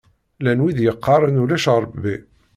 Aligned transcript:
Llan 0.39 0.61
wid 0.63 0.77
yeqqaṛen 0.81 1.41
ulac 1.43 1.65
Ṛebbi. 1.83 2.15